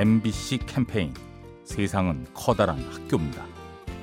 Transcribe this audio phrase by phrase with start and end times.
[0.00, 1.12] MBC 캠페인
[1.62, 3.44] 세상은 커다란 학교입니다.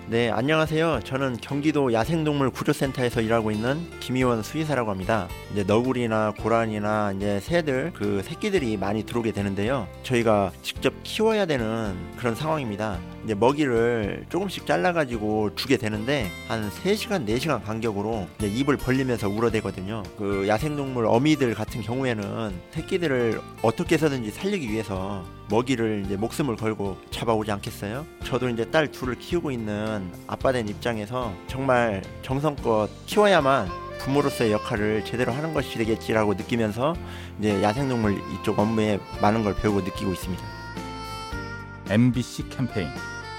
[0.07, 0.99] 네, 안녕하세요.
[1.03, 5.27] 저는 경기도 야생동물 구조센터에서 일하고 있는 김희원 수의사라고 합니다.
[5.51, 9.87] 이제 너구리나 고란이나 이제 새들 그 새끼들이 많이 들어오게 되는데요.
[10.03, 12.99] 저희가 직접 키워야 되는 그런 상황입니다.
[13.27, 20.03] 이제 먹이를 조금씩 잘라가지고 주게 되는데 한 3시간, 4시간 간격으로 이제 입을 벌리면서 울어대거든요.
[20.17, 27.51] 그 야생동물 어미들 같은 경우에는 새끼들을 어떻게 해서든지 살리기 위해서 먹이를 이제 목숨을 걸고 잡아오지
[27.51, 28.05] 않겠어요?
[28.23, 33.67] 저도 이제 딸 둘을 키우고 있는 아빠 된 입장에서 정말 정성껏 키워야만
[33.99, 36.95] 부모로서의 역할을 제대로 하는 것이 되겠지라고 느끼면서
[37.39, 40.41] 이제 야생동물 이쪽 업무에 많은 걸 배우고 느끼고 있습니다.
[41.89, 42.87] MBC 캠페인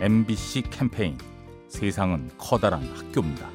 [0.00, 1.18] MBC 캠페인
[1.66, 3.50] 세상은 커다란 학교입니다.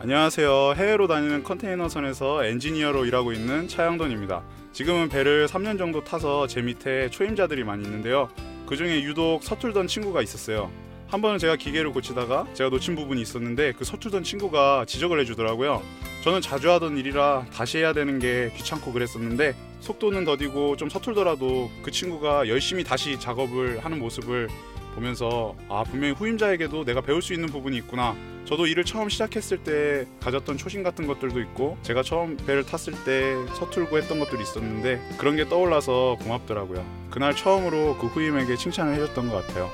[0.00, 0.74] 안녕하세요.
[0.76, 4.42] 해외로 다니는 컨테이너선에서 엔지니어로 일하고 있는 차영돈입니다.
[4.74, 8.28] 지금은 배를 3년 정도 타서 제 밑에 초임자들이 많이 있는데요.
[8.66, 10.70] 그 중에 유독 서툴던 친구가 있었어요.
[11.08, 15.82] 한 번은 제가 기계를 고치다가 제가 놓친 부분이 있었는데 그 서툴던 친구가 지적을 해주더라고요.
[16.22, 21.90] 저는 자주 하던 일이라 다시 해야 되는 게 귀찮고 그랬었는데 속도는 더디고 좀 서툴더라도 그
[21.90, 24.48] 친구가 열심히 다시 작업을 하는 모습을
[24.94, 30.06] 보면서 아 분명히 후임자에게도 내가 배울 수 있는 부분이 있구나 저도 일을 처음 시작했을 때
[30.20, 35.36] 가졌던 초심 같은 것들도 있고 제가 처음 배를 탔을 때 서툴고 했던 것들이 있었는데 그런
[35.36, 39.70] 게 떠올라서 고맙더라고요 그날 처음으로 그 후임에게 칭찬을 해줬던 것 같아요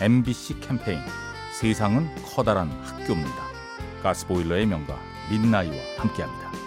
[0.00, 0.98] MBC 캠페인
[1.52, 3.52] 세상은 커다란 학교입니다.
[4.02, 4.98] 가스보일러의 명가
[5.30, 6.61] 민나이와 함께합니다.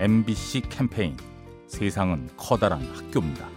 [0.00, 1.16] MBC 캠페인
[1.66, 3.48] 세상은 커다란 학교입니다.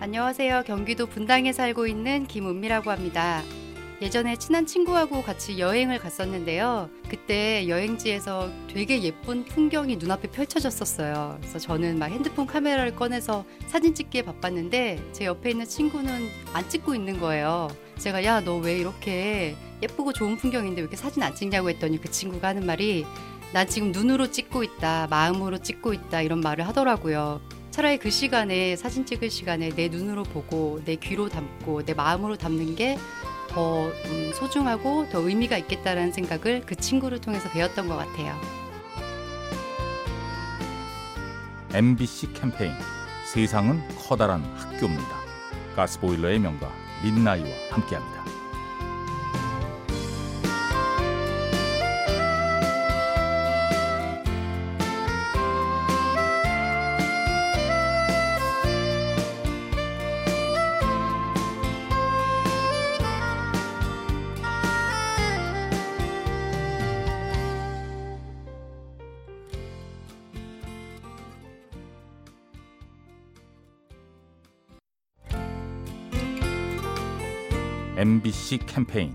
[0.00, 0.62] 안녕하세요.
[0.66, 3.42] 경기도 분당에 살고 있는 김은미라고 합니다.
[4.02, 6.90] 예전에 친한 친구하고 같이 여행을 갔었는데요.
[7.08, 11.38] 그때 여행지에서 되게 예쁜 풍경이 눈앞에 펼쳐졌었어요.
[11.40, 16.94] 그래서 저는 막 핸드폰 카메라를 꺼내서 사진 찍기에 바빴는데 제 옆에 있는 친구는 안 찍고
[16.94, 17.68] 있는 거예요.
[17.98, 22.10] 제가 야, 너 왜 이렇게 예쁘고 좋은 풍경인데 왜 이렇게 사진 안 찍냐고 했더니 그
[22.10, 23.06] 친구가 하는 말이
[23.52, 27.40] 난 지금 눈으로 찍고 있다, 마음으로 찍고 있다 이런 말을 하더라고요.
[27.70, 32.74] 차라리 그 시간에 사진 찍을 시간에 내 눈으로 보고 내 귀로 담고 내 마음으로 담는
[32.74, 38.34] 게더 음, 소중하고 더 의미가 있겠다라는 생각을 그 친구를 통해서 배웠던 것 같아요.
[41.74, 42.72] MBC 캠페인
[43.26, 45.16] 세상은 커다란 학교입니다.
[45.74, 48.35] 가스보일러의 명가 민나이와 함께합니다.
[77.96, 79.14] MBC 캠페인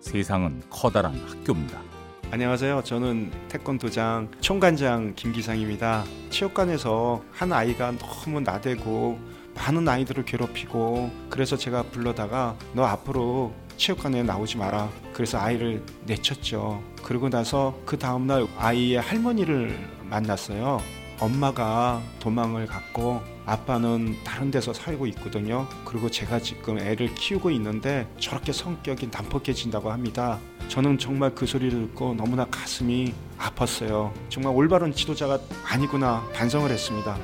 [0.00, 1.82] 세상은 커다란 학교입니다.
[2.30, 2.82] 안녕하세요.
[2.82, 6.04] 저는 태권도장 총관장 김기상입니다.
[6.30, 9.18] 체육관에서 한 아이가 너무 나대고
[9.54, 14.88] 많은 아이들을 괴롭히고 그래서 제가 불러다가 너 앞으로 체육관에 나오지 마라.
[15.12, 16.82] 그래서 아이를 내쳤죠.
[17.02, 19.78] 그러고 나서 그 다음날 아이의 할머니를
[20.08, 20.80] 만났어요.
[21.22, 25.68] 엄마가 도망을 갔고 아빠는 다른 데서 살고 있거든요.
[25.84, 30.40] 그리고 제가 지금 애를 키우고 있는데 저렇게 성격이 난폭해진다고 합니다.
[30.68, 34.12] 저는 정말 그 소리를 듣고 너무나 가슴이 아팠어요.
[34.28, 37.16] 정말 올바른 지도자가 아니구나 반성을 했습니다.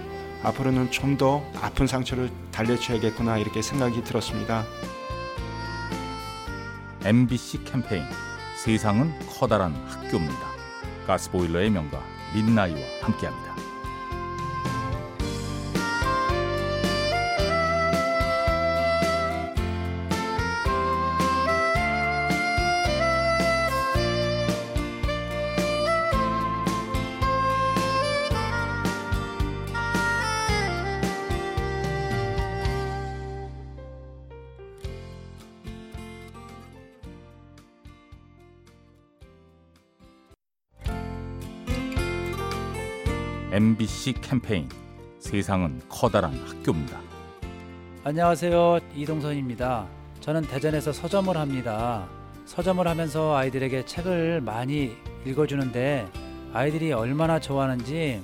[0.45, 4.65] 앞으로는 좀 더 아픈 상처를 달래줘야겠구나 이렇게 생각이 들었습니다.
[7.05, 8.05] MBC 캠페인
[8.57, 10.47] 세상은 커다란 학교입니다.
[11.09, 12.01] 가스보일러의 명가
[12.35, 13.68] 민나이와 함께합니다.
[43.59, 44.69] MBC 캠페인
[45.19, 47.01] 세상은 커다란 학교입니다.
[48.05, 48.79] 안녕하세요.
[48.95, 49.85] 이동선입니다.
[50.21, 52.07] 저는 대전에서 서점을 합니다.
[52.45, 54.93] 서점을 하면서 아이들에게 책을 많이
[55.27, 56.07] 읽어주는데
[56.53, 58.23] 아이들이 얼마나 좋아하는지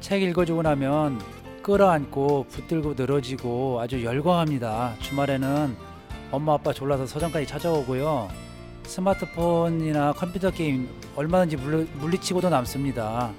[0.00, 1.20] 책 읽어주고 나면
[1.62, 4.94] 끌어안고 붙들고 늘어지고 아주 열광합니다.
[5.00, 5.76] 주말에는
[6.30, 8.30] 엄마 아빠 졸라서 서점까지 찾아오고요.
[8.84, 13.30] 스마트폰이나 컴퓨터 게임 얼마든지 물리, 물리치고도 남습니다.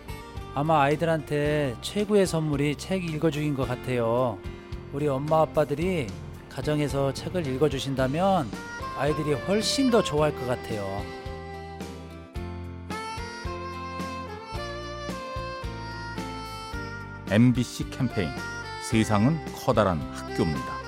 [0.54, 4.38] 아마 아이들한테 최고의 선물이 책 읽어주기인 것 같아요.
[4.92, 6.08] 우리 엄마 아빠들이
[6.50, 8.50] 가정에서 책을 읽어주신다면
[8.98, 11.02] 아이들이 훨씬 더 좋아할 것 같아요.
[17.30, 18.30] MBC 캠페인
[18.84, 20.82] 세상은 커다란 학교입니다.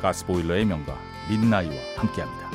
[0.00, 0.96] 가스보일러의 명가
[1.28, 2.50] 민나이와 함께합니다.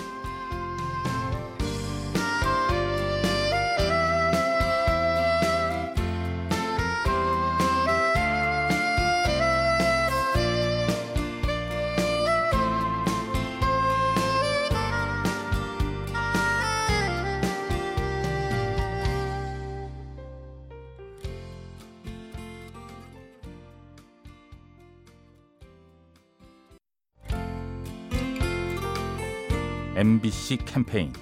[29.96, 31.14] MBC 캠페인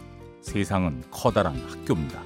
[0.41, 2.23] 세상은 커다란 학교입니다.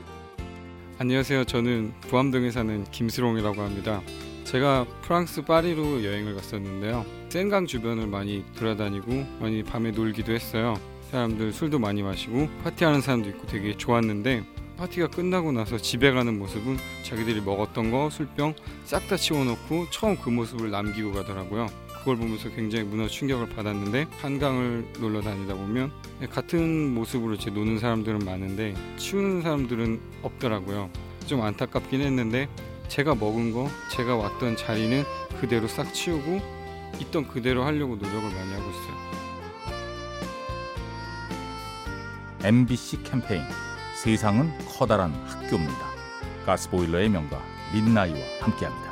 [0.98, 1.44] 안녕하세요.
[1.44, 4.02] 저는 부암동에 사는 김수롱이라고 합니다.
[4.46, 7.06] 제가 프랑스 파리로 여행을 갔었는데요.
[7.28, 10.76] 센강 주변을 많이 돌아다니고 많이 밤에 놀기도 했어요.
[11.12, 14.46] 사람들 술도 많이 마시고 파티하는 사람도 있고 되게 좋았는데
[14.78, 18.56] 파티가 끝나고 나서 집에 가는 모습은 자기들이 먹었던 거 술병
[18.86, 21.68] 싹 다 치워놓고 처음 그 모습을 남기고 가더라고요.
[22.08, 25.92] 그걸 보면서 굉장히 문화 충격을 받았는데 한강을 놀러 다니다 보면
[26.30, 30.90] 같은 모습으로 이제 노는 사람들은 많은데 치우는 사람들은 없더라고요.
[31.26, 32.48] 좀 안타깝긴 했는데
[32.88, 35.04] 제가 먹은 거, 제가 왔던 자리는
[35.42, 36.40] 그대로 싹 치우고
[37.02, 38.96] 있던 그대로 하려고 노력을 많이 하고 있어요.
[42.46, 43.44] MBC 캠페인
[44.02, 45.88] 세상은 커다란 학교입니다.
[46.46, 47.44] 가스보일러의 명가
[47.74, 48.87] 민나이와 함께합니다.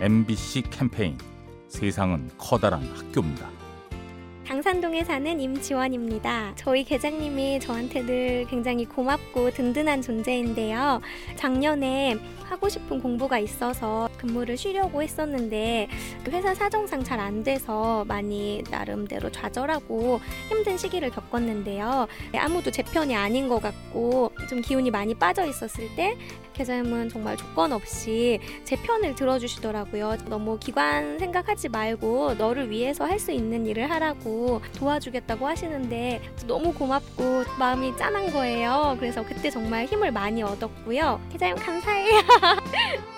[0.00, 1.18] MBC 캠페인
[1.66, 3.50] 세상은 커다란 학교입니다.
[4.46, 6.52] 당산동에 사는 임지원입니다.
[6.54, 11.00] 저희 계장님이 저한테 늘 굉장히 고맙고 든든한 존재인데요.
[11.34, 15.88] 작년에 하고 싶은 공부가 있어서 근무를 쉬려고 했었는데
[16.28, 22.06] 회사 사정상 잘 안 돼서 많이 나름대로 좌절하고 힘든 시기를 겪었는데요.
[22.36, 26.16] 아무도 제 편이 아닌 것 같고 좀 기운이 많이 빠져 있었을 때
[26.54, 30.16] 계장님은 정말 조건 없이 제 편을 들어주시더라고요.
[30.26, 37.44] 너무 기관 생각하지 말고 너를 위해서 할 수 있는 일을 하라고 도와주겠다고 하시는데 너무 고맙고
[37.58, 38.96] 마음이 짠한 거예요.
[39.00, 41.20] 그래서 그때 정말 힘을 많이 얻었고요.
[41.32, 42.20] 계장님 감사해요.